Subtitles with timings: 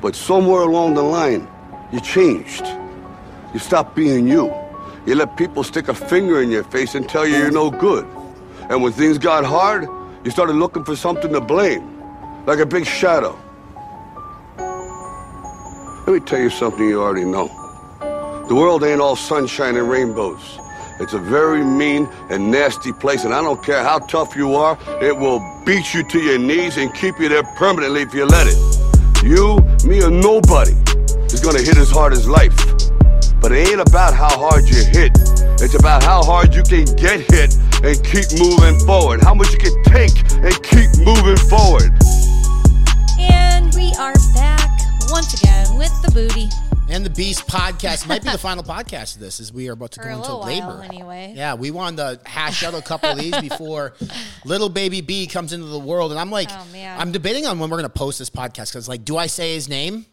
[0.00, 1.48] But somewhere along the line,
[1.92, 2.64] you changed.
[3.52, 4.54] You stopped being you.
[5.06, 8.06] You let people stick a finger in your face and tell you you're no good.
[8.68, 9.88] And when things got hard,
[10.24, 12.02] you started looking for something to blame,
[12.46, 13.38] like a big shadow.
[14.58, 17.48] Let me tell you something you already know.
[18.48, 20.58] The world ain't all sunshine and rainbows.
[21.00, 24.78] It's a very mean and nasty place, and I don't care how tough you are,
[25.00, 28.46] it will beat you to your knees and keep you there permanently if you let
[28.46, 28.67] it.
[29.22, 30.72] You, me, or nobody
[31.32, 32.56] is gonna hit as hard as life.
[33.40, 35.12] But it ain't about how hard you hit.
[35.60, 39.22] It's about how hard you can get hit and keep moving forward.
[39.22, 41.92] How much you can take and keep moving forward.
[43.18, 44.70] And we are back
[45.10, 46.67] once again with the booty.
[46.90, 49.90] And the Beast podcast might be the final podcast of this as we are about
[49.92, 50.82] to For go into labor.
[50.82, 51.34] anyway.
[51.36, 53.92] Yeah, we wanted to hash out a couple of these before
[54.46, 56.12] little baby B comes into the world.
[56.12, 56.64] And I'm like, Oh.
[56.98, 59.54] I'm debating on when we're going to post this podcast because, like, do I say
[59.54, 60.06] his name?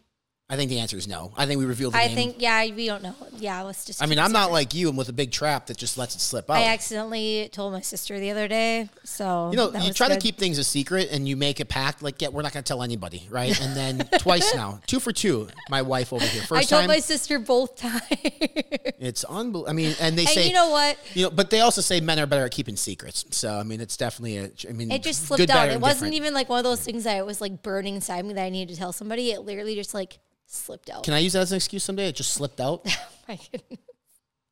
[0.48, 1.32] I think the answer is no.
[1.36, 2.16] I think we revealed the I name.
[2.16, 3.16] think, yeah, we don't know.
[3.38, 4.04] Yeah, let's just.
[4.04, 6.22] I mean, I'm not like you and with a big trap that just lets it
[6.22, 6.58] slip out.
[6.58, 10.38] I accidentally told my sister the other day, so you know, you try to keep
[10.38, 12.84] things a secret and you make a pact like, yeah, we're not going to tell
[12.84, 13.60] anybody, right?
[13.60, 16.44] And then twice now, two for two, my wife over here.
[16.44, 18.04] First I told time, my sister both times.
[18.12, 19.68] it's unbelievable.
[19.68, 21.00] I mean, and they and say, you know what?
[21.16, 23.26] You know, but they also say men are better at keeping secrets.
[23.32, 24.52] So I mean, it's definitely a.
[24.70, 25.70] I mean, It just good, slipped out.
[25.70, 26.14] It wasn't different.
[26.14, 28.72] even like one of those things that was like burning inside me that I needed
[28.76, 29.32] to tell somebody.
[29.32, 31.04] It literally just like slipped out.
[31.04, 32.08] Can I use that as an excuse someday?
[32.10, 32.86] It just slipped out.
[33.28, 33.80] My goodness.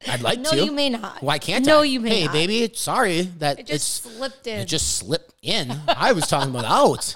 [0.07, 0.55] I'd like No, to.
[0.57, 1.23] No, you may not.
[1.23, 1.83] Why can't No, I?
[1.85, 2.33] you may Hey, not.
[2.33, 4.59] baby, sorry that It just it's slipped in.
[4.59, 5.71] it just slipped in.
[5.87, 7.15] I was talking about out.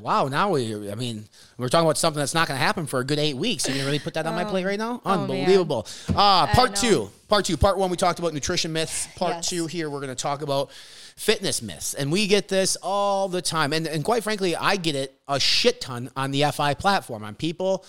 [0.00, 0.90] Wow, now we.
[0.90, 1.26] I mean,
[1.58, 3.68] we're talking about something that's not going to happen for a good eight weeks.
[3.68, 5.00] You can really put that on my plate right now.
[5.04, 5.10] Oh.
[5.20, 5.86] Unbelievable.
[6.08, 7.08] Uh, part two.
[7.28, 7.56] Part two.
[7.56, 7.88] Part one.
[7.88, 9.06] We talked about nutrition myths.
[9.14, 9.48] Part Yes.
[9.50, 9.66] two.
[9.66, 13.72] Here we're going to talk about fitness myths, and we get this all the time.
[13.72, 17.36] And and quite frankly, I get it a shit ton on the FI platform on
[17.36, 17.84] people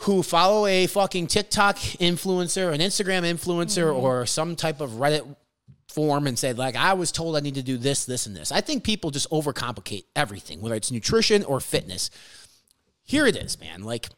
[0.00, 4.04] who follow a fucking TikTok influencer, an Instagram influencer, mm-hmm.
[4.04, 5.26] or some type of Reddit
[5.88, 8.52] form and said, like, I was told I need to do this, this, and this.
[8.52, 12.10] I think people just overcomplicate everything, whether it's nutrition or fitness.
[13.04, 13.82] Here it is, man.
[13.82, 14.08] Like,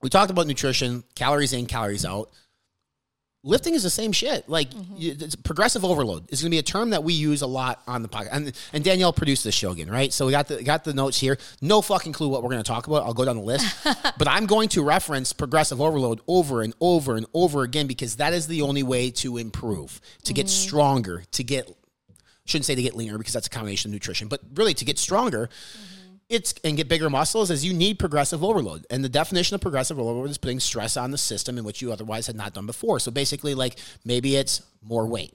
[0.00, 2.30] we talked about nutrition, calories in, calories out.
[3.44, 4.48] Lifting is the same shit.
[4.48, 4.94] Like mm-hmm.
[4.96, 7.82] you- it's progressive overload is going to be a term that we use a lot
[7.86, 8.28] on the podcast.
[8.32, 10.12] And, and Danielle produced this show again, right?
[10.12, 11.38] So we got the got the notes here.
[11.60, 13.04] No fucking clue what we're going to talk about.
[13.04, 13.76] I'll go down the list,
[14.18, 18.32] but I'm going to reference progressive overload over and over and over again because that
[18.32, 20.68] is the only way to improve, to get mm-hmm.
[20.68, 21.74] stronger, to get
[22.44, 24.98] shouldn't say to get leaner because that's a combination of nutrition, but really to get
[24.98, 25.97] stronger mm-hmm.
[26.28, 28.86] It's and get bigger muscles is you need progressive overload.
[28.90, 31.92] And the definition of progressive overload is putting stress on the system in which you
[31.92, 33.00] otherwise had not done before.
[33.00, 35.34] So basically, like maybe it's more weight,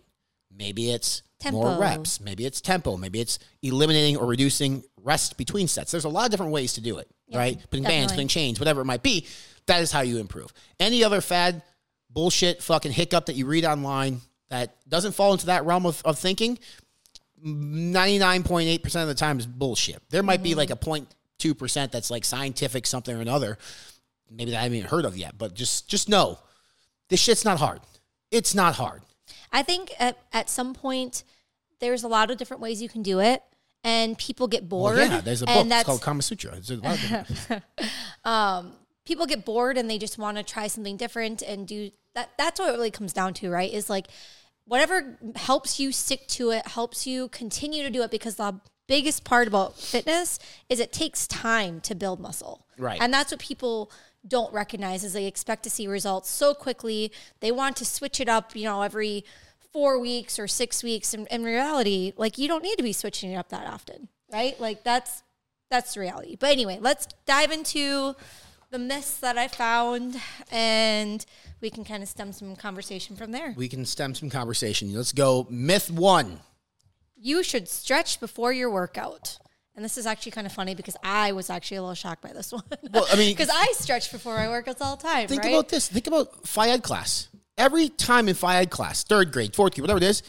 [0.55, 5.91] maybe it's more reps, maybe it's tempo, maybe it's eliminating or reducing rest between sets.
[5.91, 7.59] There's a lot of different ways to do it, right?
[7.69, 9.27] Putting bands, putting chains, whatever it might be.
[9.65, 10.53] That is how you improve.
[10.79, 11.61] Any other fad,
[12.09, 16.19] bullshit, fucking hiccup that you read online that doesn't fall into that realm of, of
[16.19, 16.59] thinking,
[17.45, 20.01] 99.8% of the time is bullshit.
[20.09, 23.57] There might be like a 0.2% that's like scientific something or another.
[24.31, 26.39] Maybe that I haven't even heard of yet, but just just know
[27.09, 27.81] this shit's not hard.
[28.31, 29.03] It's not hard.
[29.51, 31.23] I think at, at some point
[31.79, 33.43] there's a lot of different ways you can do it,
[33.83, 34.95] and people get bored.
[34.95, 35.67] Well, yeah, there's a book.
[35.67, 36.51] That's called Kama Sutra.
[36.51, 37.63] There's a lot of different-
[38.23, 38.71] um,
[39.05, 42.31] people get bored and they just want to try something different and do that.
[42.37, 43.71] That's what it really comes down to, right?
[43.71, 44.07] Is like
[44.66, 49.24] whatever helps you stick to it, helps you continue to do it because the biggest
[49.24, 52.66] part about fitness is it takes time to build muscle.
[52.78, 53.00] Right.
[53.02, 53.91] And that's what people
[54.28, 57.12] don't recognize is they expect to see results so quickly.
[57.40, 59.25] They want to switch it up, you know, every
[59.72, 61.13] four weeks or six weeks.
[61.13, 64.59] And in reality, like you don't need to be switching it up that often, right?
[64.59, 65.23] Like that's
[65.69, 66.38] that's the reality.
[66.40, 68.16] But anyway, let's dive into
[68.73, 70.19] the myths that I found
[70.51, 71.23] and
[71.61, 73.53] we can kind of stem some conversation from there.
[73.56, 74.91] we can stem some conversation.
[74.94, 75.45] Let's go.
[75.50, 76.39] Myth one.
[77.16, 79.38] You should stretch before your workout.
[79.75, 82.34] And this is actually kind of funny because I was actually a little shocked by
[82.34, 82.63] this one.
[82.91, 85.28] Well, I mean- because I stretch before my workouts all the time.
[85.28, 85.53] Think right?
[85.53, 85.87] about this.
[85.87, 87.29] Think about Phys Ed class.
[87.59, 90.23] Every time in Phys Ed class, third grade, fourth grade, whatever it is,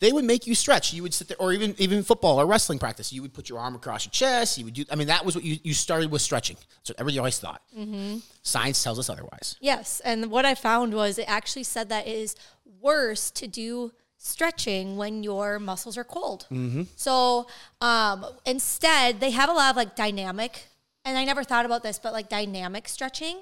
[0.00, 0.92] they would make you stretch.
[0.92, 3.58] You would sit there, or even even football or wrestling practice, you would put your
[3.58, 4.58] arm across your chest.
[4.58, 4.84] You would do.
[4.90, 6.56] I mean, that was what you you started with stretching.
[6.56, 7.62] That's what everybody always thought.
[7.76, 8.18] Mm-hmm.
[8.42, 9.56] Science tells us otherwise.
[9.60, 12.36] Yes, and what I found was it actually said that it is
[12.80, 16.46] worse to do stretching when your muscles are cold.
[16.50, 16.82] Mm-hmm.
[16.96, 17.46] So
[17.80, 20.66] um, instead, they have a lot of like dynamic,
[21.04, 23.38] and I never thought about this, but like dynamic stretching.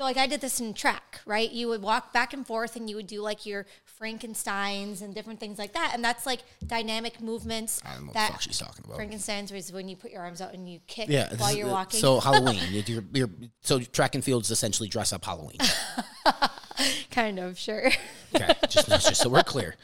[0.00, 1.50] So like I did this in track, right?
[1.52, 3.66] You would walk back and forth and you would do like your
[4.00, 5.90] Frankensteins and different things like that.
[5.92, 7.82] And that's like dynamic movements.
[7.84, 8.96] I don't know what the fuck she's talking about.
[8.96, 12.00] Frankensteins was when you put your arms out and you kick Yeah, while you're walking.
[12.00, 13.28] So Halloween, you're, you're,
[13.60, 15.58] so track and fields essentially dress up Halloween.
[17.10, 17.90] kind of, sure.
[18.32, 19.74] Okay, just, just so we're clear.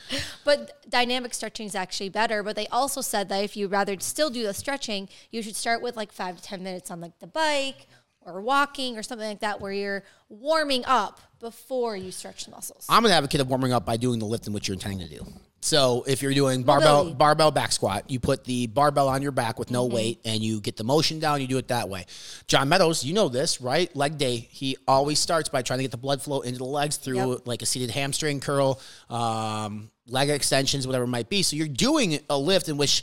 [0.45, 2.45] But dynamic stretching is actually better.
[2.45, 5.83] But they also said that if you rather still do the stretching, you should start
[5.83, 7.89] with like five to ten minutes on like the bike
[8.27, 12.87] or walking or something like that, where you're warming up before you stretch the muscles.
[12.89, 15.27] I'm an advocate of warming up by doing the lifting which you're intending to do.
[15.63, 17.17] So if you're doing barbell Mobility.
[17.17, 19.95] barbell back squat, you put the barbell on your back with no Mm-hmm.
[19.97, 22.07] weight and you get the motion down, you do it that way.
[22.47, 23.95] John Meadows, you know this, right?
[23.97, 26.97] Leg day, he always starts by trying to get the blood flow into the legs
[26.99, 27.47] through Yep.
[27.47, 28.81] like a seated hamstring curl,
[29.11, 31.43] um, leg extensions, whatever it might be.
[31.43, 33.03] So you're doing a lift in which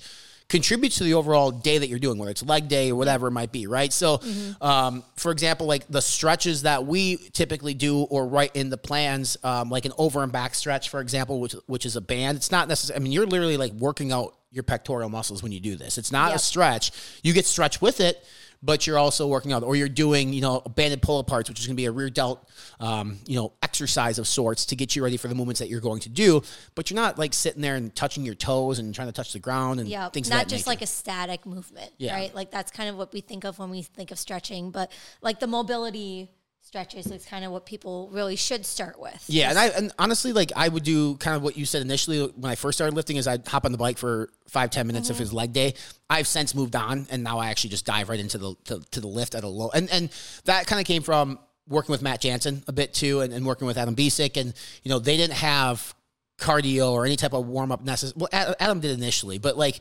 [0.53, 3.31] contributes to the overall day that you're doing, whether it's leg day or whatever it
[3.31, 3.91] might be, right?
[3.91, 4.21] So,
[4.61, 9.35] um, for example, like the stretches that we typically do or write in the plans,
[9.43, 12.37] um, like an over and back stretch, for example, which which is a band.
[12.37, 13.01] It's not necessarily.
[13.01, 15.97] I mean, you're literally like working out your pectoral muscles when you do this.
[15.97, 16.91] It's not a stretch.
[17.23, 18.23] You get stretch with it.
[18.65, 21.67] But you're also working out, or you're doing, you know, banded pull aparts, which is
[21.67, 22.49] going to be a rear delt,
[22.79, 25.81] um, you know, exercise of sorts to get you ready for the movements that you're
[25.81, 26.41] going to do.
[26.73, 29.39] But you're not like sitting there and touching your toes and trying to touch the
[29.39, 30.29] ground and Yeah, things.
[30.29, 30.69] not just nature.
[30.69, 32.13] like a static movement, Yeah.
[32.15, 32.33] right?
[32.33, 35.41] Like that's kind of what we think of when we think of stretching, but like
[35.41, 36.29] the mobility
[36.65, 39.23] stretches is kind of what people really should start with.
[39.27, 42.25] Yeah, and I and honestly, like I would do kind of what you said initially
[42.25, 45.09] when I first started lifting is I'd hop on the bike for five ten minutes
[45.09, 45.23] if Mm-hmm.
[45.23, 45.73] it's leg day.
[46.09, 49.01] I've since moved on, and now I actually just dive right into the to, to
[49.01, 50.09] the lift at a low, and and
[50.45, 51.37] that kind of came from
[51.67, 54.89] working with Matt Jansen a bit too, and, and working with Adam Bisick, and you
[54.89, 55.93] know they didn't have
[56.39, 58.15] cardio or any type of warm up necessary.
[58.17, 59.79] Well, Adam did initially, but like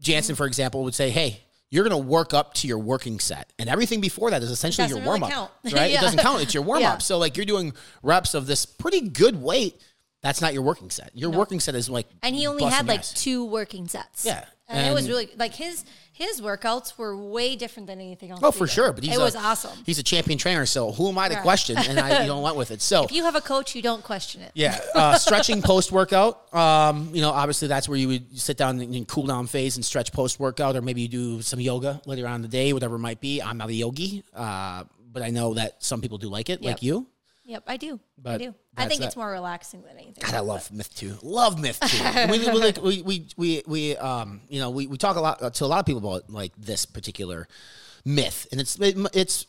[0.00, 1.40] Jansen, for example, would say, hey.
[1.70, 5.00] You're gonna work up to your working set, and everything before that is essentially your
[5.00, 5.50] warm up, count.
[5.64, 5.90] right?
[5.90, 5.98] Yeah.
[5.98, 6.82] It doesn't count; it's your warm up.
[6.82, 6.98] Yeah.
[6.98, 9.80] So like you're doing reps of this pretty good weight.
[10.22, 11.10] That's not your working set.
[11.14, 13.12] Your working set is like And he only had like ass.
[13.12, 14.24] two working sets.
[14.24, 18.40] Yeah, And, it was really like his his workouts were way different than anything else.
[18.42, 18.72] Oh, for did.
[18.72, 18.92] sure.
[18.92, 19.70] But he's it a- was awesome.
[19.86, 21.42] He's a champion trainer, so who am I to Right.
[21.42, 21.78] question?
[21.78, 22.82] And I, you know, went with it.
[22.82, 24.50] So If you have a coach, you don't question it.
[24.54, 26.52] yeah, uh, stretching post workout.
[26.52, 29.84] Um, you know, obviously that's where you would sit down in cool down phase and
[29.84, 32.96] stretch post workout, or maybe you do some yoga later on in the day, whatever
[32.96, 33.40] it might be.
[33.40, 36.82] I'm not a yogi, uh, but I know that some people do like it, like
[36.82, 37.06] you.
[37.48, 37.98] Yep, I do.
[38.26, 38.54] I do.
[38.76, 39.06] I think that.
[39.06, 40.22] it's more relaxing than anything.
[40.22, 41.16] God, I love Myth Two.
[41.22, 42.28] Love Myth Two.
[42.30, 45.54] We, we, like, we, we, we, we, um, you know, we, we talk a lot
[45.54, 47.48] to a lot of people about like this particular
[48.04, 49.46] myth, and it's it, it's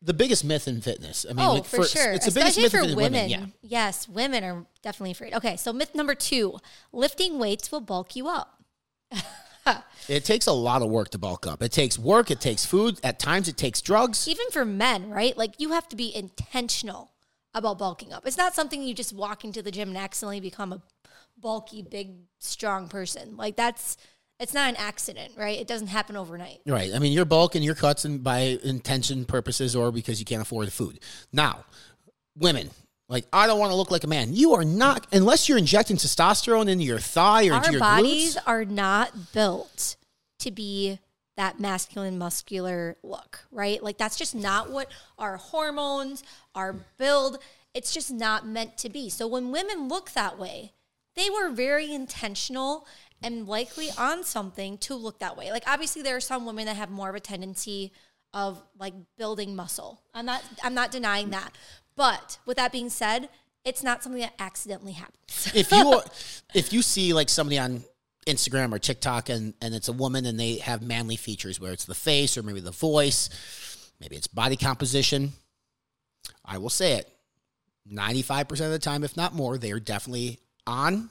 [0.00, 1.26] the biggest myth in fitness.
[1.28, 2.12] I mean, Oh, like, for, sure.
[2.12, 3.28] It's the biggest Especially myth for in women.
[3.28, 3.46] Yeah.
[3.62, 5.34] Yes, women are definitely afraid.
[5.34, 6.58] Okay, so myth number two
[6.92, 8.62] lifting weights will bulk you up.
[10.08, 11.62] It takes a lot of work to bulk up.
[11.62, 12.30] It takes work.
[12.30, 12.98] It takes food.
[13.04, 14.26] At times, it takes drugs.
[14.26, 15.36] Even for men, right?
[15.36, 17.12] Like you have to be intentional
[17.52, 18.26] about bulking up.
[18.26, 20.80] It's not something you just walk into the gym and accidentally become a
[21.38, 23.36] bulky, big, strong person.
[23.36, 23.98] Like that's,
[24.40, 25.58] it's not an accident, right?
[25.58, 26.60] It doesn't happen overnight.
[26.66, 26.94] Right.
[26.94, 30.68] I mean, you're bulking your cuts and by intention purposes or because you can't afford
[30.68, 31.00] the food.
[31.32, 31.64] Now,
[32.36, 32.70] women,
[33.08, 34.34] like I don't want to look like a man.
[34.34, 38.42] You are not unless you're injecting testosterone into your thigh or into your bodies glutes.
[38.46, 39.96] are not built
[40.40, 40.98] to be
[41.36, 43.82] that masculine muscular look, right?
[43.82, 46.22] Like that's just not what our hormones,
[46.54, 47.38] our build,
[47.74, 49.08] it's just not meant to be.
[49.08, 50.72] So when women look that way,
[51.14, 52.86] they were very intentional
[53.22, 55.50] and likely on something to look that way.
[55.50, 57.92] Like obviously there are some women that have more of a tendency
[58.34, 60.02] of like building muscle.
[60.12, 61.52] I'm not I'm not denying that.
[61.98, 63.28] But with that being said,
[63.64, 65.50] it's not something that accidentally happens.
[65.54, 66.00] if you
[66.54, 67.82] if you see like somebody on
[68.24, 71.84] Instagram or TikTok and and it's a woman and they have manly features where it's
[71.84, 73.28] the face or maybe the voice,
[74.00, 75.32] maybe it's body composition,
[76.44, 77.12] I will say it.
[77.92, 81.10] 95% of the time if not more, they are definitely on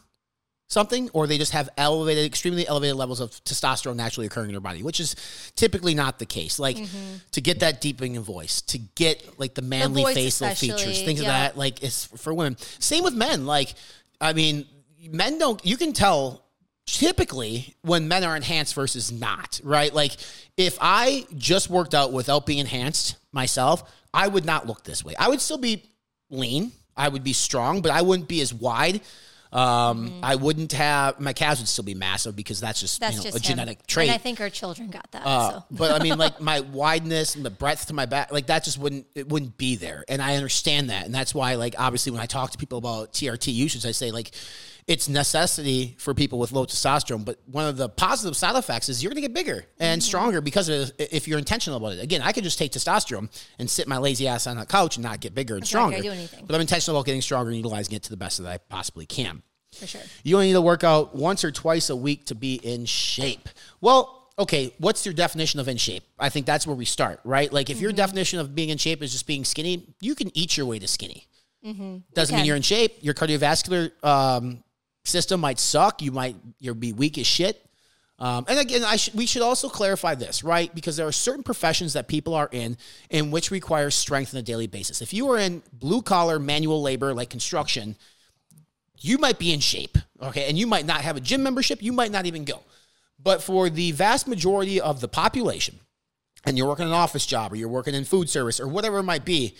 [0.67, 4.61] something or they just have elevated extremely elevated levels of testosterone naturally occurring in their
[4.61, 5.15] body, which is
[5.55, 6.59] typically not the case.
[6.59, 7.17] Like mm-hmm.
[7.31, 11.21] to get that deepening in voice, to get like the manly voice facial features, things
[11.21, 11.27] yeah.
[11.27, 12.57] of that like it's for women.
[12.79, 13.45] Same with men.
[13.45, 13.73] Like,
[14.19, 14.65] I mean,
[15.09, 15.65] men don't.
[15.65, 16.43] You can tell
[16.85, 19.61] typically when men are enhanced versus not.
[19.63, 19.93] Right?
[19.93, 20.17] Like,
[20.57, 25.13] if I just worked out without being enhanced myself, I would not look this way.
[25.17, 25.83] I would still be
[26.29, 26.73] lean.
[26.95, 29.01] I would be strong, but I wouldn't be as wide.
[29.51, 32.99] Um, I wouldn't have my calves would still be massive because that's just.
[32.99, 33.55] That's you know, just a him.
[33.55, 34.09] genetic trait.
[34.09, 35.25] And I think our children got that.
[35.25, 35.65] Uh, so.
[35.71, 38.77] but I mean, like my wideness and the breadth to my back, like that just
[38.77, 42.21] wouldn't it wouldn't be there, and I understand that, and that's why, like, obviously, when
[42.21, 44.31] I talk to people about TRT usage, I say like,
[44.87, 47.25] it's necessity for people with low testosterone.
[47.25, 50.39] But one of the positive side effects is you're going to get bigger and stronger
[50.39, 52.03] because of if you're intentional about it.
[52.03, 53.29] Again, I could just take testosterone
[53.59, 55.97] and sit my lazy ass on a couch and not get bigger and That's stronger.
[55.97, 56.45] gonna do anything.
[56.45, 59.05] But I'm intentional about getting stronger and utilizing it to the best that I possibly
[59.05, 59.43] can.
[59.75, 60.01] For sure.
[60.23, 63.49] You only need to work out once or twice a week to be in shape.
[63.81, 66.03] Well, okay, what's your definition of in shape?
[66.17, 67.51] I think that's where we start, right?
[67.51, 67.97] Like if your Mm-hmm.
[67.97, 70.87] definition of being in shape is just being skinny, you can eat your way to
[70.87, 71.27] skinny.
[71.63, 72.45] Doesn't mean Mm-hmm.
[72.45, 72.99] you're in shape.
[73.01, 74.63] Your cardiovascular um,
[75.07, 76.01] system might suck.
[76.01, 77.63] You might you'll be weak as shit.
[78.19, 80.73] Um, and again, I should we should also clarify this, right?
[80.73, 82.77] Because there are certain professions that people are in
[83.09, 85.01] in which require strength on a daily basis.
[85.01, 87.95] If you are in blue collar manual labor like construction,
[88.99, 91.83] you might be in shape, okay, and you might not have a gym membership.
[91.83, 92.61] You might not even go.
[93.21, 95.79] But for the vast majority of the population,
[96.45, 99.03] and you're working an office job or you're working in food service or whatever it
[99.03, 99.55] might be,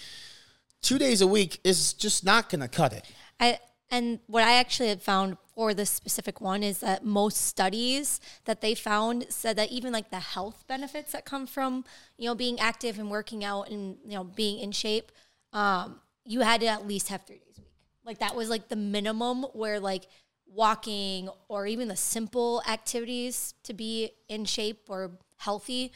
[0.81, 3.05] two days a week is just not going to cut it.
[3.39, 3.59] I
[3.89, 8.61] and what I actually had found for this specific one is that most studies that
[8.61, 11.85] they found said that even like the health benefits that come from
[12.17, 15.11] you know being active and working out and you know being in shape,
[15.53, 17.71] um, you had to at least have three days a week.
[18.05, 20.07] Like that was like the minimum where like
[20.45, 25.91] walking or even the simple activities to be in shape or healthy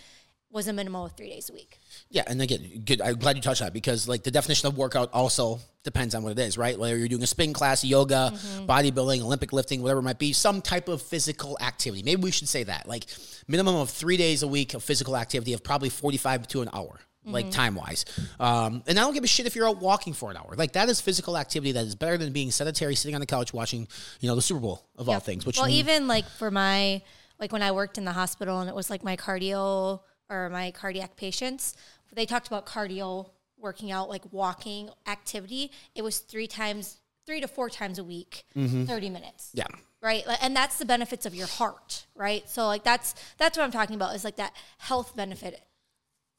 [0.52, 1.80] was a minimum of three days a week.
[2.10, 3.02] Yeah, and again, good.
[3.02, 6.24] I'm glad you touched on that because like the definition of workout also depends on
[6.24, 6.78] what it is, right?
[6.78, 8.34] Whether you're doing a spin class, yoga,
[8.68, 12.04] bodybuilding, Olympic lifting, whatever it might be, some type of physical activity.
[12.04, 13.06] Maybe we should say that, like
[13.48, 17.00] minimum of three days a week of physical activity of probably 45 to an hour.
[17.24, 18.04] Like time wise,
[18.40, 20.56] um, and I don't give a shit if you're out walking for an hour.
[20.58, 23.54] Like that is physical activity that is better than being sedentary, sitting on the couch
[23.54, 23.88] watching,
[24.22, 25.46] you know, the Super Bowl of all things.
[25.46, 27.04] Which well, even like for my
[27.40, 30.00] like when I worked in the hospital and it was like my cardio
[30.32, 31.76] or my cardiac patients,
[32.12, 35.72] they talked about cardio working out like walking activity.
[35.94, 38.86] It was three times, three to four times a week, mm-hmm.
[38.86, 39.52] thirty minutes.
[39.54, 39.68] yeah,
[40.02, 42.50] Right, and that's the benefits of your heart, right?
[42.50, 45.62] So, like that's that's what I'm talking about is like that health benefit.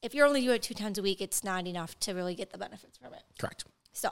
[0.03, 2.51] If you're only doing it two times a week, it's not enough to really get
[2.51, 3.23] the benefits from it.
[3.39, 3.65] correct.
[3.93, 4.11] So,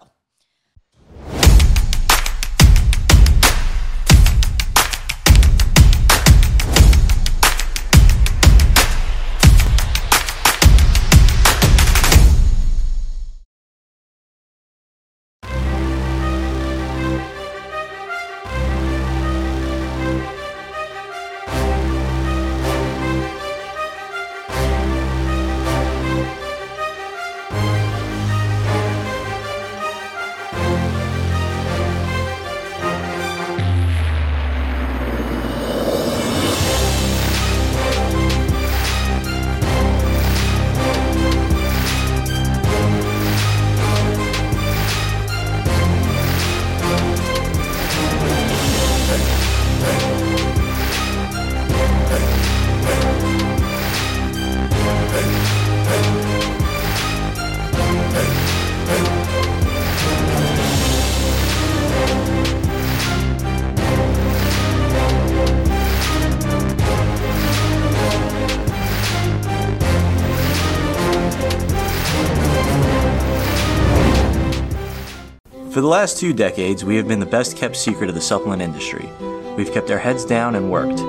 [75.90, 79.10] last two decades, we have been the best kept secret of the supplement industry.
[79.56, 81.00] We've kept our heads down and worked.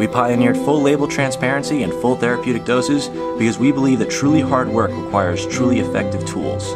[0.00, 3.06] We pioneered full label transparency and full therapeutic doses
[3.38, 6.74] because we believe that truly hard work requires truly effective tools.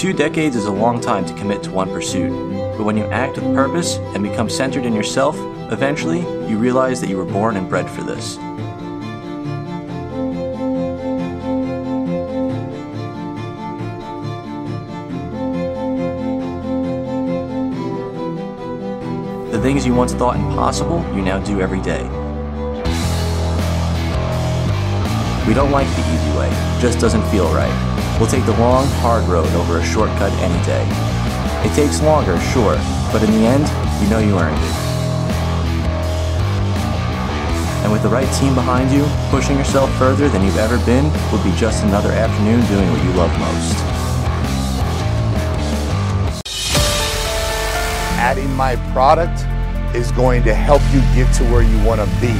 [0.00, 2.30] Two decades is a long time to commit to one pursuit,
[2.78, 5.36] but when you act with purpose and become centered in yourself,
[5.70, 8.38] eventually you realize that you were born and bred for this.
[19.70, 22.02] Things you once thought impossible, you now do every day.
[25.46, 26.50] We don't like the easy way,
[26.80, 27.70] just doesn't feel right.
[28.18, 30.82] We'll take the long, hard road over a shortcut any day.
[31.62, 32.74] It takes longer, sure,
[33.12, 33.62] but in the end,
[34.02, 34.74] you know you earned it.
[37.84, 41.44] And with the right team behind you, pushing yourself further than you've ever been would
[41.44, 44.00] be just another afternoon doing what you love most.
[48.20, 49.40] adding my product
[49.94, 52.32] is going to help you get to where you want to be.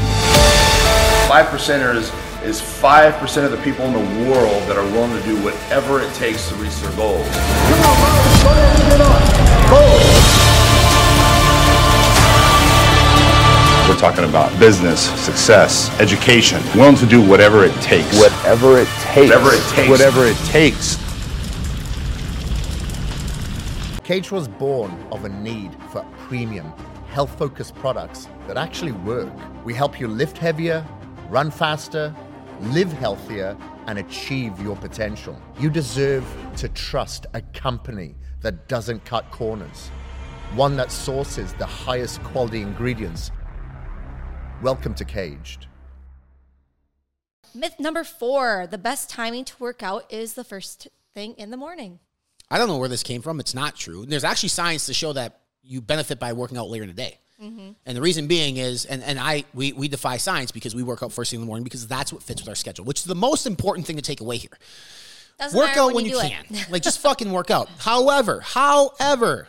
[1.29, 2.13] Five percenters
[2.45, 6.01] is five percent of the people in the world that are willing to do whatever
[6.01, 7.27] it takes to reach their goals.
[13.89, 18.17] We're talking about business, success, education, willing to do whatever it takes.
[18.19, 19.31] Whatever it takes.
[19.31, 19.91] Whatever it takes.
[19.91, 20.97] Whatever it takes.
[24.05, 26.73] Cage was born of a need for premium
[27.11, 29.33] health focused products that actually work.
[29.65, 30.87] We help you lift heavier,
[31.29, 32.15] run faster,
[32.61, 35.37] live healthier, and achieve your potential.
[35.59, 36.25] You deserve
[36.59, 39.89] to trust a company that doesn't cut corners,
[40.55, 43.33] one that sources the highest quality ingredients.
[44.63, 45.67] Welcome to Kaged.
[47.53, 51.57] Myth number four the best timing to work out is the first thing in the
[51.57, 51.99] morning.
[52.49, 53.41] I don't know where this came from.
[53.41, 54.07] It's not true.
[54.07, 57.19] There's actually science to show that you benefit by working out later in the day.
[57.87, 61.03] And the reason being is, and, and I we, we defy science because we work
[61.03, 63.07] out first thing in the morning because that's what fits with our schedule, which is
[63.07, 64.51] the most important thing to take away here.
[65.39, 66.45] Doesn't work out when, you, you, can.
[66.69, 67.71] Like just fucking work out.
[67.79, 69.49] However, however,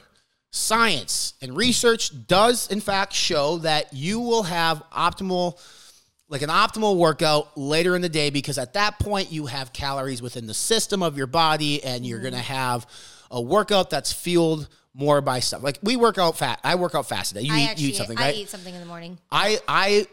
[0.52, 5.60] science and research does in fact show that you will have optimal
[6.30, 10.22] like an optimal workout later in the day because at that point you have calories
[10.22, 12.30] within the system of your body and you're Mm-hmm.
[12.30, 12.86] going to have
[13.32, 15.64] a workout that's fueled more by stuff.
[15.64, 16.60] Like we work out fat.
[16.64, 17.48] I work out fast today.
[17.48, 18.36] You, eat, you eat something, I right?
[18.36, 19.18] eat something in the morning.
[19.32, 20.06] I I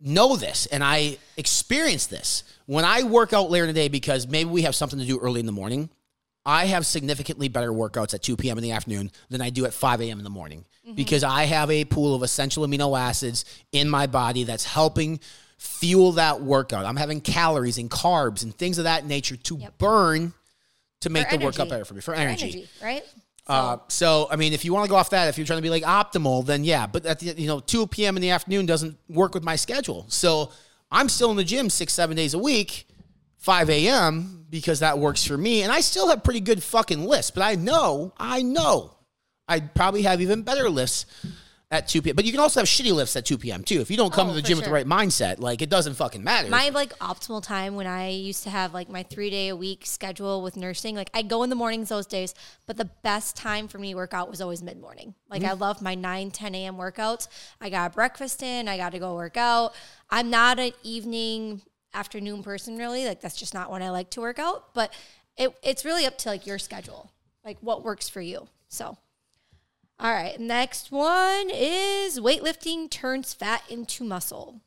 [0.00, 4.26] know this and I experience this when I work out later in the day because
[4.26, 5.90] maybe we have something to do early in the morning.
[6.46, 8.56] I have significantly better workouts at 2 p.m.
[8.56, 10.18] in the afternoon than I do at 5 a.m.
[10.18, 10.94] in the morning mm-hmm.
[10.94, 15.20] because I have a pool of essential amino acids in my body that's helping
[15.58, 16.86] fuel that workout.
[16.86, 20.32] I'm having calories and carbs and things of that nature to burn
[21.00, 21.70] to make For the workout energy.
[21.70, 22.68] better for me for, For energy.
[22.82, 23.02] right?
[23.46, 25.62] Uh, so I mean, if you want to go off that, if you're trying to
[25.62, 26.86] be like optimal, then yeah.
[26.86, 28.16] But at the you know 2 p.m.
[28.16, 30.04] in the afternoon doesn't work with my schedule.
[30.08, 30.50] So
[30.90, 32.86] I'm still in the gym six seven days a week,
[33.38, 34.44] 5 a.m.
[34.50, 37.54] because that works for me, and I still have pretty good fucking lists, But I
[37.54, 38.94] know, I know,
[39.48, 41.06] I'd probably have even better lifts
[41.70, 42.16] at 2 p.m.
[42.16, 43.62] But you can also have shitty lifts at 2 p.m.
[43.62, 43.80] too.
[43.80, 45.94] If you don't come Oh, to the gym with the right mindset, like it doesn't
[45.94, 46.48] fucking matter.
[46.48, 49.84] My like optimal time when I used to have like my three day a week
[49.84, 52.34] schedule with nursing, like I go in the mornings those days,
[52.66, 55.14] but the best time for me to work out was always mid morning.
[55.28, 55.50] Like Mm-hmm.
[55.50, 56.76] I love my 9, 10 a.m.
[56.76, 57.28] workouts.
[57.60, 59.74] I got breakfast in, I got to go work out.
[60.08, 61.60] I'm not an evening,
[61.92, 63.04] afternoon person really.
[63.06, 64.92] Like that's just not when I like to work out, but
[65.36, 67.12] it, it's really up to like your schedule,
[67.44, 68.48] like what works for you.
[68.68, 68.96] So.
[70.00, 74.60] All right, next one is weightlifting turns fat into muscle.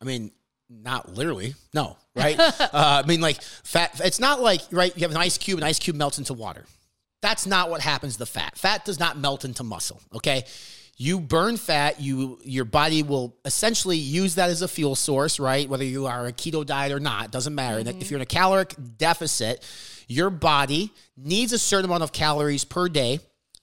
[0.00, 0.32] I mean,
[0.68, 1.54] not literally.
[1.72, 2.38] No, right?
[2.60, 4.00] uh, I mean, like fat.
[4.02, 4.94] It's not like right.
[4.96, 5.58] You have an ice cube.
[5.58, 6.64] An ice cube melts into water.
[7.20, 8.58] That's not what happens to the fat.
[8.58, 10.00] Fat does not melt into muscle.
[10.14, 10.44] Okay.
[10.98, 15.68] You burn fat, you your body will essentially use that as a fuel source, right?
[15.68, 17.78] Whether you are a keto diet or not, doesn't matter.
[17.78, 19.66] And If you're in a caloric deficit,
[20.06, 23.20] your body needs a certain amount of calories per day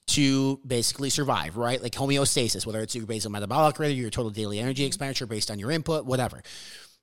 [0.08, 1.80] to basically survive, right?
[1.82, 5.50] Like homeostasis, whether it's your basal metabolic rate or your total daily energy expenditure based
[5.50, 6.42] on your input, whatever.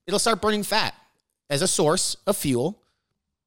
[0.06, 0.94] It'll start burning fat
[1.50, 2.82] as a source of fuel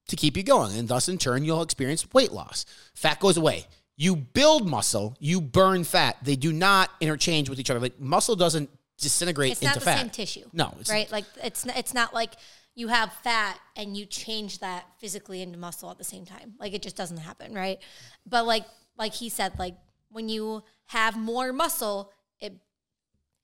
[0.08, 0.76] to keep you going.
[0.76, 2.64] And thus, in turn, you'll experience weight loss.
[2.94, 3.66] Fat goes away.
[3.96, 6.16] You build muscle, you burn fat.
[6.22, 7.80] They do not interchange with each other.
[7.80, 9.98] Like muscle doesn't disintegrate It's into not the fat.
[9.98, 10.44] same tissue.
[10.52, 11.10] No, it's right.
[11.12, 12.32] Like it's it's not like
[12.74, 16.54] you have fat and you change that physically into muscle at the same time.
[16.58, 17.78] Like it just doesn't happen, right?
[18.26, 18.64] But like
[19.00, 19.74] like he said, like
[20.10, 22.52] when you have more muscle, it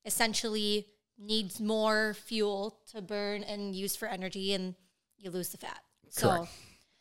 [0.05, 0.87] essentially
[1.19, 4.75] needs more fuel to burn and use for energy, and
[5.19, 5.81] you lose the fat.
[6.11, 6.53] So Correct.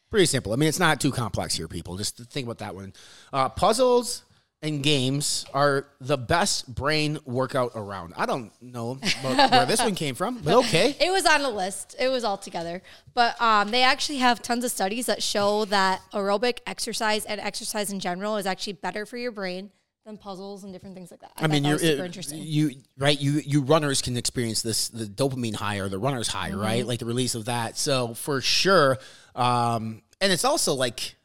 [0.10, 0.54] Pretty simple.
[0.54, 1.98] I mean, it's not too complex here, people.
[1.98, 2.94] Just think about that one.
[3.34, 4.24] Uh, puzzles
[4.62, 8.14] and games are the best brain workout around.
[8.18, 10.96] I don't know where this one came from, but okay.
[11.00, 11.96] It was on a list.
[12.00, 12.82] It was all together.
[13.14, 17.92] But um, they actually have tons of studies that show that aerobic exercise and exercise
[17.92, 19.70] in general is actually better for your brain
[20.06, 21.32] than puzzles and different things like that.
[21.38, 22.40] I, I mean, you're super interesting.
[22.44, 23.20] you right.
[23.20, 26.60] You you runners can experience this the dopamine high or the runner's high, Mm-hmm.
[26.60, 26.86] right?
[26.86, 27.78] Like the release of that.
[27.78, 28.98] So for sure,
[29.36, 31.16] um, and it's also like.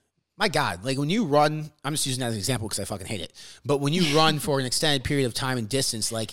[0.41, 2.85] My God, like when you run, I'm just using that as an example because I
[2.87, 3.35] fucking hate it.
[3.63, 6.33] But when you run for an extended period of time and distance, like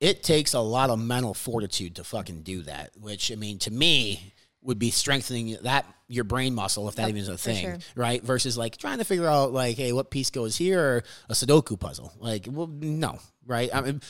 [0.00, 2.90] it takes a lot of mental fortitude to fucking do that.
[3.00, 7.20] Which I mean, to me, would be strengthening that your brain muscle if that even
[7.20, 7.78] is a thing, sure.
[7.94, 8.20] right?
[8.20, 11.78] Versus like trying to figure out like, hey, what piece goes here or a Sudoku
[11.78, 12.12] puzzle.
[12.18, 13.70] Like, well, no, right?
[13.72, 14.02] I mean,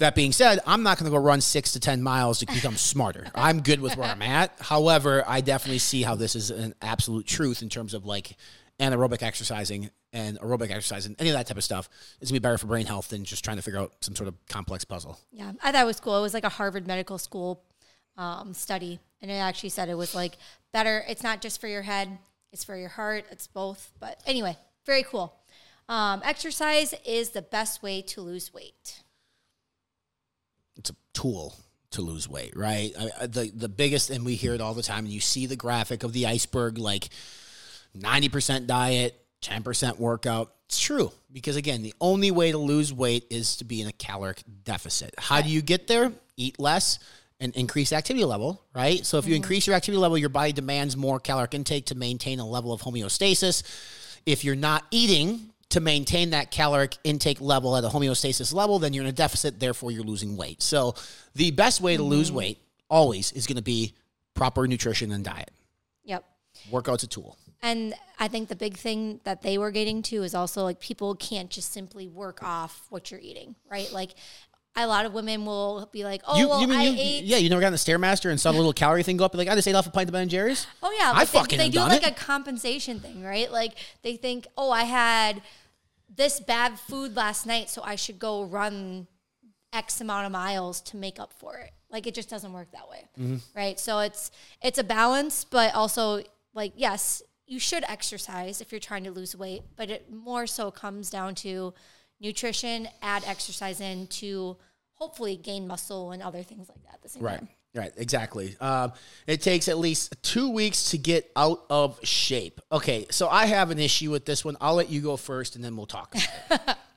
[0.00, 2.76] that being said, I'm not going to go run six to ten miles to become
[2.76, 3.26] smarter.
[3.34, 4.52] I'm good with where I'm at.
[4.60, 8.36] However, I definitely see how this is an absolute truth in terms of like
[8.80, 11.88] anaerobic exercising and aerobic exercise and any of that type of stuff
[12.20, 14.26] is gonna be better for brain health than just trying to figure out some sort
[14.26, 15.18] of complex puzzle.
[15.30, 16.18] Yeah, I thought it was cool.
[16.18, 17.62] It was like a Harvard Medical School
[18.16, 20.36] um, study, and it actually said it was like
[20.72, 21.04] better.
[21.08, 22.18] It's not just for your head;
[22.52, 23.26] it's for your heart.
[23.30, 23.92] It's both.
[24.00, 25.36] But anyway, very cool.
[25.88, 29.02] Um, exercise is the best way to lose weight.
[30.76, 31.54] It's a tool
[31.90, 32.92] to lose weight, right?
[33.20, 35.04] I, the the biggest, and we hear it all the time.
[35.04, 37.08] And you see the graphic of the iceberg, like
[37.94, 40.52] ninety percent diet, ten percent workout.
[40.66, 43.92] It's true because again, the only way to lose weight is to be in a
[43.92, 45.14] caloric deficit.
[45.18, 46.12] How do you get there?
[46.36, 47.00] Eat less
[47.40, 49.04] and increase activity level, right?
[49.04, 49.36] So if you mm-hmm.
[49.42, 52.82] increase your activity level, your body demands more caloric intake to maintain a level of
[52.82, 53.62] homeostasis.
[54.26, 58.92] If you're not eating to maintain that caloric intake level at a homeostasis level, then
[58.92, 60.62] you're in a deficit, therefore you're losing weight.
[60.62, 60.94] So
[61.34, 62.36] the best way to lose mm-hmm.
[62.38, 63.94] weight always is going to be
[64.34, 65.50] proper nutrition and diet.
[66.04, 66.24] Yep.
[66.70, 67.38] Workout's a tool.
[67.62, 71.14] And I think the big thing that they were getting to is also like people
[71.14, 73.92] can't just simply work off what you're eating, right?
[73.92, 74.14] Like
[74.76, 77.24] a lot of women will be like, "Oh, you, well, you mean I you, ate."
[77.24, 79.34] yeah, you never got on the stairmaster and saw the little calorie thing go up.
[79.34, 80.66] You're like, I just ate off a pint of Ben and Jerry's.
[80.82, 82.12] Oh yeah, I like, fucking they, they have do like it.
[82.12, 83.50] a compensation thing, right?
[83.50, 85.42] Like they think, "Oh, I had
[86.14, 89.06] this bad food last night, so I should go run
[89.72, 92.88] X amount of miles to make up for it." Like it just doesn't work that
[92.88, 93.36] way, Mm-hmm.
[93.58, 93.78] right?
[93.80, 94.30] So it's
[94.62, 96.22] it's a balance, but also
[96.54, 100.70] like yes, you should exercise if you're trying to lose weight, but it more so
[100.70, 101.74] comes down to
[102.20, 104.56] nutrition, add exercise in to
[104.94, 107.38] hopefully gain muscle and other things like that at the same Right.
[107.38, 107.48] time.
[107.72, 108.56] Right, exactly.
[108.60, 108.92] Um,
[109.28, 112.60] it takes at least two weeks to get out of shape.
[112.72, 114.56] Okay, so I have an issue with this one.
[114.60, 116.14] I'll let you go first, and then we'll talk.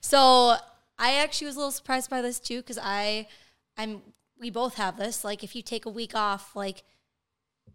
[0.00, 0.56] So
[0.98, 3.28] I actually was a little surprised by this too because I,
[3.76, 4.02] I'm
[4.38, 5.24] we both have this.
[5.24, 6.82] Like if you take a week off, like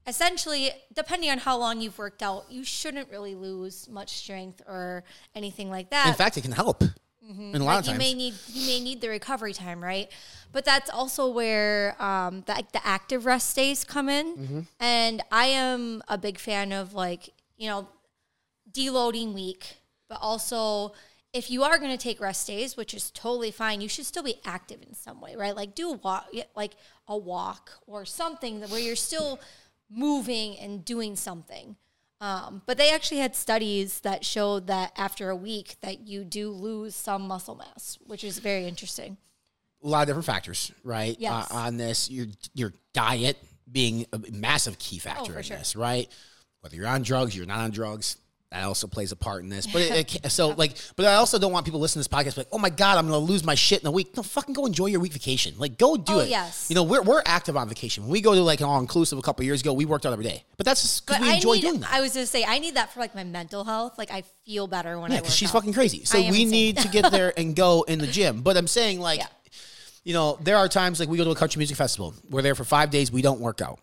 [0.07, 5.03] essentially depending on how long you've worked out, you shouldn't really lose much strength or
[5.35, 6.07] anything like that.
[6.07, 6.83] In fact, it can help.
[7.29, 9.83] In a lot like of you times, may need you may need the recovery time,
[9.83, 10.09] right?
[10.53, 14.59] But that's also where um, the the active rest days come in, Mm-hmm.
[14.79, 17.89] and I am a big fan of like you know
[18.71, 20.93] deloading week, but also
[21.33, 24.23] if you are going to take rest days, which is totally fine, you should still
[24.23, 25.55] be active in some way, right?
[25.55, 26.71] Like do a walk, like
[27.07, 29.39] a walk or something where you're still
[29.89, 31.75] moving and doing something.
[32.19, 36.49] Um, but they actually had studies that showed that after a week that you do
[36.49, 39.17] lose some muscle mass, which is very interesting.
[39.83, 41.15] a lot of different factors, right?
[41.19, 41.51] Yes.
[41.51, 43.37] Uh, on this, your your diet
[43.71, 45.57] being a massive key factor Oh, in sure.
[45.57, 46.09] this, right?
[46.61, 48.17] Whether you're on drugs, you're not on drugs,
[48.51, 49.67] that also plays a part in this.
[49.67, 52.37] But it, it so like, but I also don't want people listening to this podcast
[52.37, 54.15] like, oh my god, I'm gonna lose my shit in a week.
[54.15, 55.53] No, fucking go enjoy your week vacation.
[55.57, 56.29] Like, go do Oh, it.
[56.29, 56.67] yes.
[56.69, 58.03] You know, we're we're active on vacation.
[58.03, 60.13] When we go to like an all inclusive a couple years ago, we worked out
[60.13, 60.43] every day.
[60.55, 61.91] But that's just because we I enjoy need, doing that.
[61.93, 63.97] I was just say I need that for like my mental health.
[63.97, 65.23] Like I feel better when I Yeah, work.
[65.25, 65.53] because she's out.
[65.53, 66.05] fucking crazy.
[66.05, 66.49] So we insane.
[66.49, 68.41] need to get there and go in the gym.
[68.43, 69.27] But I'm saying, like, Yeah.
[70.05, 72.13] you know, there are times like we go to a country music festival.
[72.29, 73.11] We're there for five days.
[73.11, 73.79] We don't work out.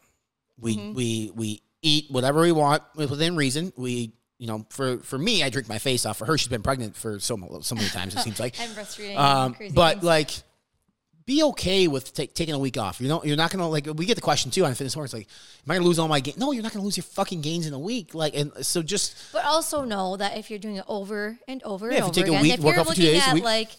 [0.58, 0.94] We Mm-hmm.
[0.94, 3.72] we we eat whatever we want within reason.
[3.76, 4.12] We
[4.44, 6.18] you know, for for me, I drink my face off.
[6.18, 8.14] For her, she's been pregnant for so so many times.
[8.14, 8.54] It seems like.
[8.60, 9.16] I'm breastfeeding.
[9.16, 10.04] Um, but things.
[10.04, 10.30] like,
[11.24, 13.00] be okay with ta- taking a week off.
[13.00, 13.86] You know, you're not gonna like.
[13.86, 15.28] We get the question too on fitness horns, like,
[15.66, 16.36] am I gonna lose all my gains?
[16.36, 18.12] No, you're not gonna lose your fucking gains in a week.
[18.12, 21.90] Like, and so just But also know that if you're doing it over and over
[21.90, 23.00] Yeah, and if you over take a again, week, if work you're out for two
[23.00, 23.70] looking days, at like,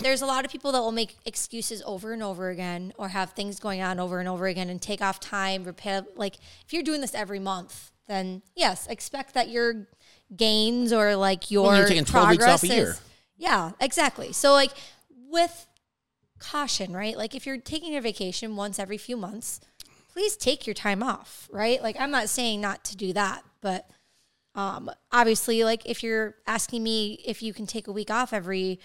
[0.00, 3.32] there's a lot of people that will make excuses over and over again, or have
[3.32, 5.64] things going on over and over again, and take off time.
[5.64, 9.88] Repair like if you're doing this every month, then yes, expect that your
[10.34, 12.90] gains or like your Well, you're taking 12 weeks off progress a year.
[12.92, 13.00] is-
[13.36, 14.32] yeah, exactly.
[14.32, 14.72] So like
[15.28, 15.66] with
[16.38, 17.16] caution, right?
[17.16, 19.60] Like if you're taking a vacation once every few months,
[20.12, 21.82] please take your time off, right?
[21.82, 23.88] Like I'm not saying not to do that, but
[24.54, 28.80] um obviously like if you're asking me if you can take a week off every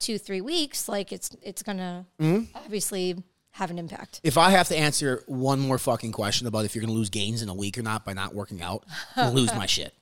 [0.00, 2.56] 2 3 weeks, like it's it's going to Mm-hmm.
[2.56, 3.16] obviously
[3.52, 4.20] have an impact.
[4.24, 7.10] If I have to answer one more fucking question about if you're going to lose
[7.10, 8.84] gains in a week or not by not working out,
[9.16, 9.94] I'll lose my shit.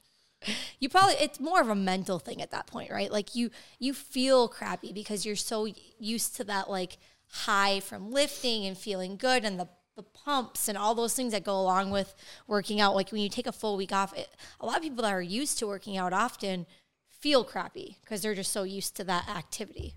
[0.79, 3.11] You probably it's more of a mental thing at that point, right?
[3.11, 8.65] Like you you feel crappy because you're so used to that like high from lifting
[8.65, 12.15] and feeling good and the the pumps and all those things that go along with
[12.47, 12.95] working out.
[12.95, 14.29] Like when you take a full week off, it,
[14.61, 16.65] a lot of people that are used to working out often
[17.09, 19.95] feel crappy because they're just so used to that activity.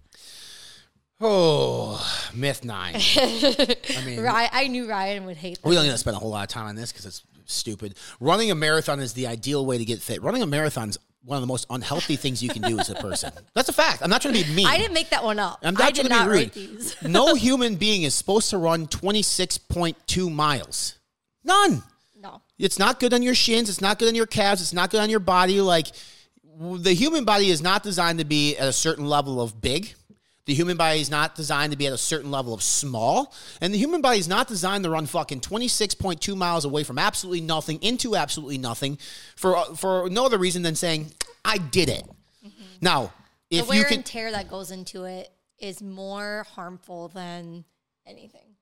[1.22, 2.96] Oh, myth nine.
[3.18, 5.68] I mean, Ryan, I knew Ryan would hate that.
[5.70, 7.96] we don't need to spend a whole lot of time on this because it's stupid.
[8.20, 10.22] Running a marathon is the ideal way to get fit.
[10.22, 12.96] Running a marathon is one of the most unhealthy things you can do as a
[12.96, 13.32] person.
[13.54, 14.02] That's a fact.
[14.02, 14.68] I'm not trying to be mean.
[14.68, 15.60] I didn't make that one up.
[15.64, 16.54] I'm I not did trying to be rude.
[16.54, 16.96] these.
[17.04, 20.98] no human being is supposed to run 26.2 miles.
[21.46, 21.84] None.
[22.20, 22.42] No.
[22.58, 23.70] It's not good on your shins.
[23.70, 24.62] It's not good on your calves.
[24.62, 25.62] It's not good on your body.
[25.62, 25.88] Like
[26.60, 29.94] the human body is not designed to be at a certain level of big.
[30.46, 33.34] The human body is not designed to be at a certain level of small.
[33.62, 37.40] And the human body is not designed to run fucking 26.2 miles away from absolutely
[37.42, 38.98] nothing into absolutely nothing
[39.38, 41.14] for uh, for no other reason than saying,
[41.46, 42.04] I did it.
[42.46, 42.64] Mm-hmm.
[42.82, 43.14] Now,
[43.52, 47.64] The if wear you can and tear that goes into it is more harmful than
[48.06, 48.56] anything,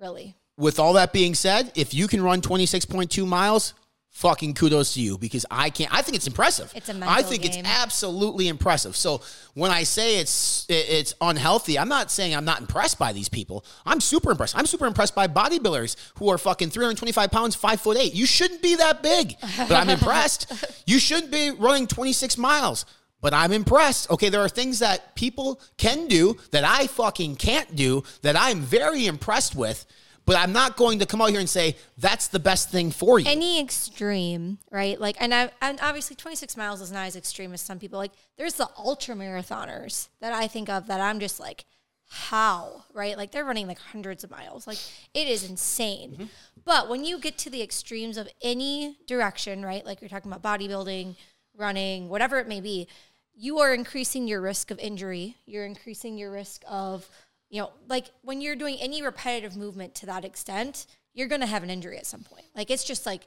[0.00, 0.36] really.
[0.56, 3.74] with all that being said, if you can run 26.2 miles,
[4.14, 5.92] fucking kudos to you because I can't.
[5.92, 6.72] I think it's impressive.
[6.74, 7.50] It's a I think game.
[7.64, 8.96] it's absolutely impressive.
[8.96, 9.20] So
[9.54, 13.64] when I say it's it's unhealthy, I'm not saying I'm not impressed by these people.
[13.84, 14.56] I'm super impressed.
[14.56, 18.14] I'm super impressed by bodybuilders who are fucking 325 pounds, five foot eight.
[18.14, 20.50] You shouldn't be that big, but I'm impressed.
[20.86, 22.84] You shouldn't be running 26 miles.
[23.22, 24.10] But I'm impressed.
[24.10, 28.60] Okay, there are things that people can do that I fucking can't do that I'm
[28.60, 29.86] very impressed with.
[30.26, 33.18] But I'm not going to come out here and say that's the best thing for
[33.18, 33.26] you.
[33.28, 34.98] any extreme, right?
[34.98, 37.98] Like, and I, and obviously 26 miles is not as extreme as some people.
[37.98, 41.66] Like, there's the ultra marathoners that I think of that I'm just like,
[42.08, 43.16] how, right?
[43.16, 44.66] Like, they're running like hundreds of miles.
[44.66, 44.78] Like,
[45.12, 46.12] it is insane.
[46.12, 46.24] Mm-hmm.
[46.64, 49.84] But when you get to the extremes of any direction, right?
[49.84, 51.16] Like, you're talking about bodybuilding,
[51.56, 52.88] running, whatever it may be,
[53.34, 55.36] you are increasing your risk of injury.
[55.44, 57.08] You're increasing your risk of,
[57.50, 61.46] you know, like when you're doing any repetitive movement to that extent, you're going to
[61.46, 62.46] have an injury at some point.
[62.54, 63.26] Like, it's just like,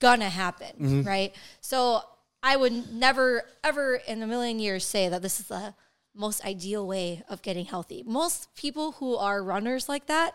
[0.00, 1.34] gonna happen, right?
[1.60, 2.02] So
[2.42, 5.74] I would never, ever in a million years say that this is the
[6.14, 8.02] most ideal way of getting healthy.
[8.04, 10.34] Most people who are runners like that,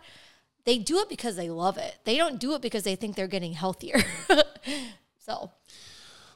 [0.63, 1.97] they do it because they love it.
[2.05, 3.97] They don't do it because they think they're getting healthier.
[5.17, 5.51] so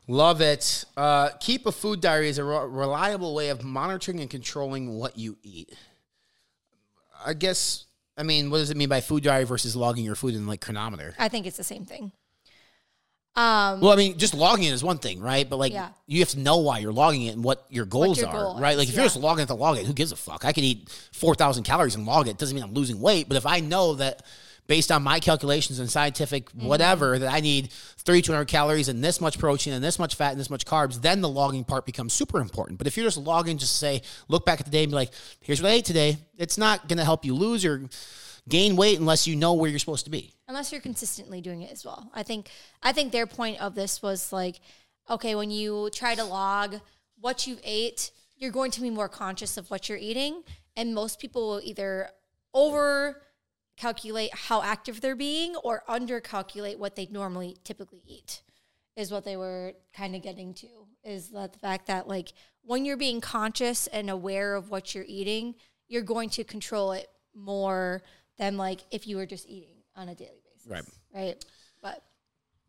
[0.08, 0.86] Love it.
[0.98, 5.20] Uh, keep a food diary is a re- reliable way of monitoring and controlling what
[5.20, 5.72] you eat.
[7.26, 7.86] I guess.
[8.18, 10.60] I mean, what does it mean by food diary versus logging your food in like
[10.62, 11.16] Cronometer?
[11.18, 12.12] I think it's the same thing.
[13.36, 15.50] Um, Well, I mean, just logging it is one thing, right?
[15.50, 15.90] But like, Yeah.
[16.08, 18.60] you have to know why you're logging it and what your goals your are, goal
[18.60, 18.72] right?
[18.72, 20.44] is, Like, if you're just logging it to log it, who gives a fuck?
[20.44, 22.38] I could eat four thousand calories and log it.
[22.38, 24.24] Doesn't mean I'm losing weight, but if I know that
[24.70, 26.68] based on my calculations and scientific Mm-hmm.
[26.68, 30.40] whatever that I need 3,200 calories and this much protein and this much fat and
[30.40, 32.78] this much carbs, then the logging part becomes super important.
[32.78, 35.12] But if you're just logging, just say, look back at the day and be like,
[35.42, 36.18] here's what I ate today.
[36.38, 37.90] It's not going to help you lose or
[38.48, 40.34] gain weight unless you know where you're supposed to be.
[40.48, 42.10] unless you're consistently doing it as well.
[42.14, 42.50] I think
[42.82, 44.60] I think their point of this was like,
[45.10, 46.76] okay, when you try to log
[47.20, 50.44] what you ate, you're going to be more conscious of what you're eating,
[50.78, 52.10] and most people will either
[52.54, 53.22] over
[53.80, 58.42] calculate how active they're being or under calculate what they normally typically eat
[58.98, 60.68] is what they were kind of getting to
[61.04, 65.06] is that the fact that like when you're being conscious and aware of what you're
[65.08, 65.56] eating
[65.88, 68.02] you're going to control it more
[68.38, 70.84] than like if you were just eating on a daily basis Right.
[71.16, 71.46] right
[71.82, 72.04] but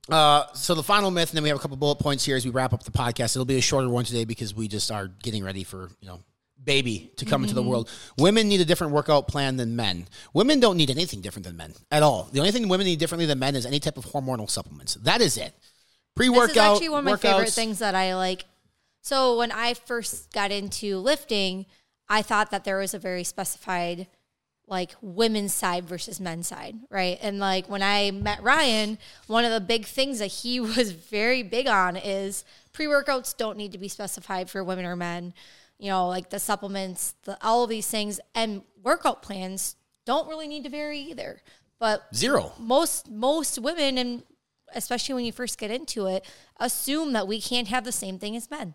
[0.09, 2.45] Uh, so the final myth, and then we have a couple bullet points here as
[2.45, 3.37] we wrap up the podcast.
[3.37, 6.21] It'll be a shorter one today because we just are getting ready for you know
[6.63, 7.71] baby to come into the mm-hmm.
[7.71, 7.91] world.
[8.19, 10.09] Women need a different workout plan than men.
[10.35, 12.29] Women don't need anything different than men at all.
[12.33, 14.95] The only thing women need differently than men is any type of hormonal supplements.
[14.95, 15.55] That is it.
[16.15, 16.49] Pre workout.
[16.49, 18.45] this is actually one of my favorite things that i like
[19.01, 21.65] so when i first got into lifting
[22.09, 24.07] i thought that there was a very specified
[24.71, 27.19] like women's side versus men's side, right?
[27.21, 31.43] And like when I met Ryan, one of the big things that he was very
[31.43, 35.35] big on is pre workouts don't need to be specified for women or men.
[35.81, 40.47] You know, like the supplements, the all of these things, and workout plans don't really
[40.47, 41.41] need to vary either.
[41.79, 42.53] But Zero.
[42.59, 44.23] most most women and
[44.75, 46.25] especially when you first get into it
[46.61, 48.75] assume that we can't have the same thing as men.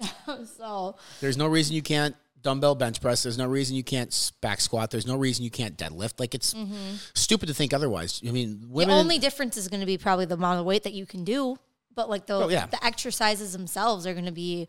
[0.58, 3.22] so There's no reason you can't dumbbell bench press.
[3.22, 4.90] There's no reason you can't back squat.
[4.90, 6.20] There's no reason you can't deadlift.
[6.20, 6.96] Like it's mm-hmm.
[7.14, 8.20] stupid to think otherwise.
[8.26, 8.94] I mean, women.
[8.94, 11.24] the only difference is going to be probably the amount of weight that you can
[11.24, 11.56] do,
[11.94, 12.66] but like the Oh, yeah.
[12.66, 14.68] the exercises themselves are going to be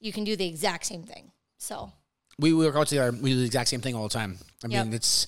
[0.00, 1.30] you can do the exact same thing.
[1.58, 1.90] So
[2.38, 3.12] we we work out together.
[3.12, 4.38] We do the exact same thing all the time.
[4.64, 4.94] I mean, Yep.
[4.94, 5.26] it's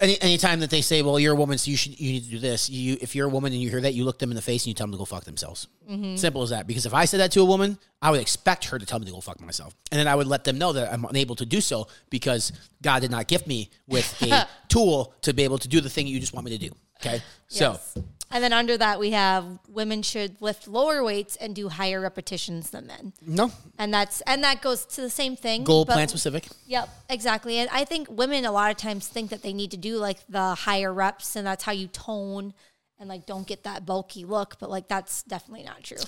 [0.00, 2.30] any anytime that they say, "Well, you're a woman, so you should you need to
[2.30, 4.36] do this." You, if you're a woman and you hear that, you look them in
[4.36, 5.68] the face and you tell them to go fuck themselves.
[5.90, 6.16] Mm-hmm.
[6.16, 6.66] Simple as that.
[6.66, 9.06] Because if I said that to a woman, I would expect her to tell me
[9.06, 11.46] to go fuck myself, and then I would let them know that I'm unable to
[11.46, 15.68] do so because God did not gift me with a tool to be able to
[15.68, 16.74] do the thing you just want me to do.
[17.00, 17.98] Okay, so yes.
[18.32, 22.70] And then under that we have women should lift lower weights and do higher repetitions
[22.70, 23.12] than men.
[23.26, 25.64] no And that's and that goes to the same thing.
[25.64, 26.48] goal but- plan specific.
[26.66, 27.58] Yep, exactly.
[27.58, 30.18] And I think women a lot of times think that they need to do like
[30.28, 32.54] the higher reps and that's how you tone
[32.98, 35.98] and like don't get that bulky look, but like that's definitely not true.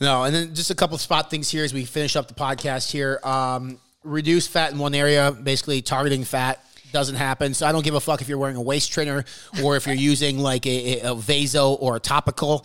[0.00, 2.34] No, and then just a couple of spot things here as we finish up the
[2.34, 3.18] podcast here.
[3.24, 7.54] Um, reduce fat in one area, basically targeting fat doesn't happen.
[7.54, 9.24] So I don't give a fuck if you're wearing a waist trainer
[9.62, 12.64] or if you're using like a, a, vaso or a topical.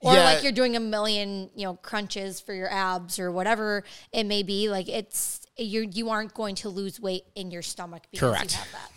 [0.00, 3.84] Or Yeah, like you're doing a million, you know, crunches for your abs or whatever
[4.12, 4.68] it may be.
[4.68, 8.52] Like it's you you aren't going to lose weight in your stomach because Correct.
[8.52, 8.90] you have that.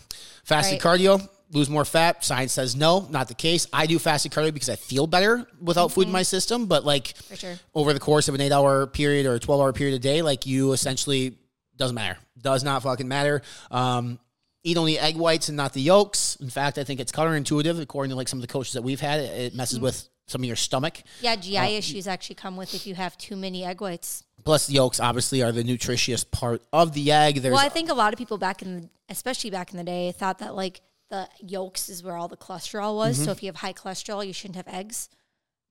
[0.43, 0.99] fasted right.
[0.99, 2.25] cardio, lose more fat.
[2.25, 3.67] Science says no, not the case.
[3.71, 6.65] I do fasted cardio because I feel better without food in my system.
[6.65, 7.35] But like Mm-hmm.
[7.35, 7.55] sure.
[7.73, 10.21] over the course of an eight hour period or a 12 hour period a day,
[10.21, 11.37] like you essentially
[11.77, 12.17] doesn't matter.
[12.41, 13.41] Does not fucking matter.
[13.71, 14.19] Um,
[14.67, 16.35] eat only egg whites and not the yolks.
[16.41, 18.99] In fact, I think it's counterintuitive according to like some of the coaches that we've
[19.01, 19.19] had.
[19.21, 21.01] It, messes with some of your stomach.
[21.21, 24.23] Yeah, GI issues actually come with if you have too many egg whites.
[24.43, 27.41] Plus, the yolks obviously are the nutritious part of the egg.
[27.41, 29.83] There's Well, I think a lot of people back in, the, especially back in the
[29.83, 33.15] day, thought that like the yolks is where all the cholesterol was.
[33.15, 33.25] Mm-hmm.
[33.25, 35.09] So if you have high cholesterol, you shouldn't have eggs.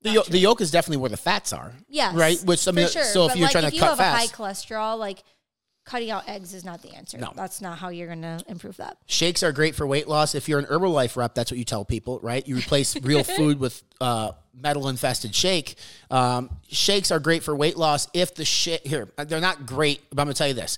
[0.02, 1.72] the, yo- the yolk is definitely where the fats are.
[1.88, 2.38] Yes, Right.
[2.44, 3.04] Which I mean, sure.
[3.04, 4.98] so if But, you're like, trying if to you cut have fats, a high cholesterol,
[4.98, 5.22] like
[5.86, 7.16] cutting out eggs is not the answer.
[7.16, 7.32] No.
[7.34, 8.98] that's not how you're gonna improve that.
[9.06, 10.34] Shakes are great for weight loss.
[10.34, 12.46] If you're an Herbalife rep, that's what you tell people, right?
[12.46, 15.76] You replace real food with uh, metal infested shake.
[16.10, 18.08] Um, shakes are great for weight loss.
[18.12, 20.76] If the shit here, they're not great, but I'm gonna tell you this: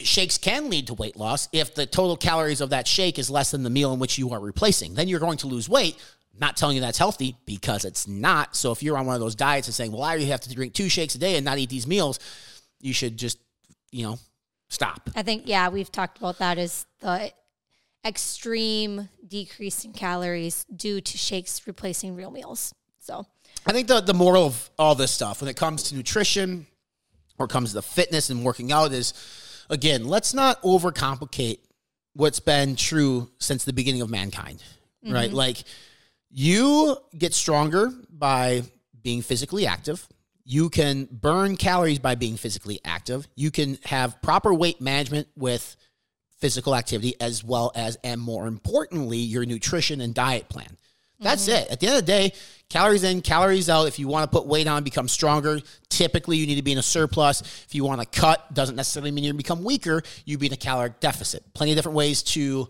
[0.00, 3.52] shakes can lead to weight loss if the total calories of that shake is less
[3.52, 4.94] than the meal in which you are replacing.
[4.94, 5.96] Then you're going to lose weight.
[6.38, 8.56] Not telling you that's healthy because it's not.
[8.56, 10.74] So if you're on one of those diets and saying, "Well, I have to drink
[10.74, 12.18] two shakes a day and not eat these meals,"
[12.80, 13.38] you should just,
[13.92, 14.18] you know,
[14.68, 15.10] stop.
[15.14, 17.32] I think yeah, we've talked about that as the
[18.04, 22.74] extreme decrease in calories due to shakes replacing real meals.
[22.98, 23.26] So
[23.66, 26.66] I think the the moral of all this stuff when it comes to nutrition
[27.38, 29.14] or comes to fitness and working out is
[29.68, 31.58] again, let's not overcomplicate
[32.14, 34.62] what's been true since the beginning of mankind.
[35.04, 35.28] Right?
[35.28, 35.36] Mm-hmm.
[35.36, 35.58] Like
[36.30, 38.62] you get stronger by
[39.02, 40.06] being physically active.
[40.50, 43.28] You can burn calories by being physically active.
[43.36, 45.76] You can have proper weight management with
[46.38, 50.76] physical activity as well as and more importantly your nutrition and diet plan.
[51.20, 51.62] That's mm-hmm.
[51.62, 51.70] it.
[51.70, 52.32] At the end of the day,
[52.68, 53.86] calories in, calories out.
[53.86, 56.78] If you want to put weight on, become stronger, typically you need to be in
[56.78, 57.42] a surplus.
[57.42, 60.02] If you want to cut, doesn't necessarily mean you become weaker.
[60.24, 61.44] You be in a caloric deficit.
[61.54, 62.68] Plenty of different ways to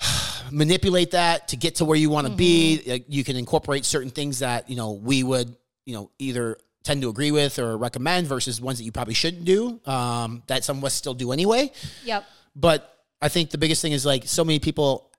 [0.50, 2.80] manipulate that to get to where you want to be.
[2.86, 3.12] Mm-hmm.
[3.12, 7.08] You can incorporate certain things that, you know, we would, you know, either tend to
[7.08, 9.80] agree with or recommend versus ones that you probably shouldn't do.
[9.84, 11.70] Um, that some of us still do anyway.
[12.04, 12.24] yep.
[12.56, 15.10] But I think the biggest thing is like so many people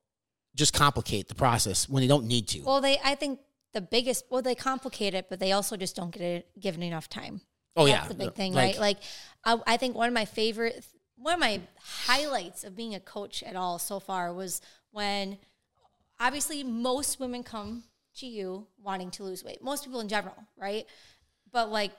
[0.55, 2.61] just complicate the process when they don't need to.
[2.61, 3.39] Well, they I think
[3.73, 7.07] the biggest well they complicate it, but they also just don't get it given enough
[7.09, 7.41] time.
[7.75, 7.93] oh yeah.
[7.93, 8.79] That's yeah, the big thing, Like, right?
[8.79, 8.97] Like,
[9.45, 10.83] I, I think one of my favorite,
[11.15, 14.59] one of my highlights of being a coach at all so far was
[14.91, 15.37] when,
[16.19, 17.83] obviously, most women come
[18.17, 19.63] to you wanting to lose weight.
[19.63, 20.85] Most people in general, right?
[21.51, 21.91] But like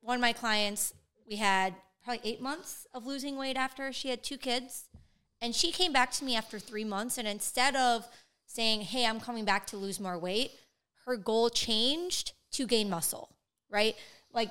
[0.00, 0.94] one of my clients,
[1.28, 4.88] we had probably eight months of losing weight after she had two kids,
[5.40, 8.06] and she came back to me after three months, and instead of
[8.46, 10.52] saying, "Hey, I'm coming back to lose more weight,"
[11.06, 13.36] her goal changed to gain muscle,
[13.68, 13.96] right?
[14.32, 14.50] Like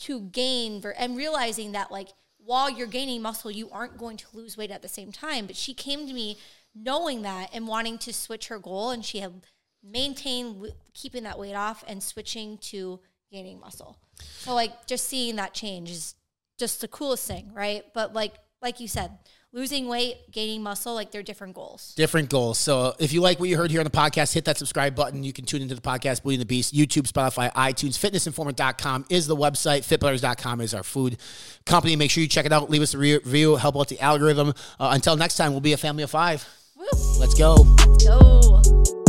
[0.00, 2.08] to gain ver- and realizing that like
[2.44, 5.46] while you're gaining muscle you aren't going to lose weight at the same time.
[5.46, 6.38] But she came to me
[6.74, 8.90] knowing that and wanting to switch her goal.
[8.90, 9.46] And she had
[9.82, 13.00] maintained keeping that weight off and switching to
[13.34, 13.98] gaining muscle
[14.38, 16.14] so like just seeing that change is
[16.58, 19.10] just the coolest thing right but like like you said
[19.52, 22.58] losing weight gaining muscle like they're different goals different goals.
[22.58, 25.22] So if you like what you heard here on the podcast, hit that subscribe button.
[25.22, 29.36] You can tune into the podcast, Bleeding the Beast, YouTube, Spotify, iTunes, fitnessinformant.com is the
[29.36, 29.86] website.
[29.86, 31.16] Fitbutters.com is our food
[31.64, 31.96] company.
[31.96, 32.68] Make sure you check it out.
[32.68, 34.48] Leave us a review, help out the algorithm.
[34.78, 36.46] Uh, until next time, we'll be a family of five.
[36.76, 36.86] Woo.
[37.18, 37.64] Let's go.
[38.04, 39.03] go